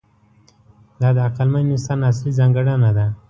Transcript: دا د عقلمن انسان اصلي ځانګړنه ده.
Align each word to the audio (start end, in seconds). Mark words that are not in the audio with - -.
دا 1.01 1.09
د 1.15 1.17
عقلمن 1.27 1.65
انسان 1.73 1.99
اصلي 2.11 2.31
ځانګړنه 2.39 2.89
ده. 2.97 3.05